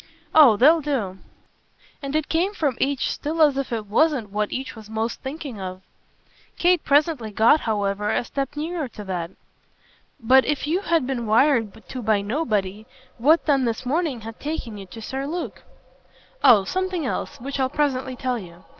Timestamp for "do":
0.81-1.19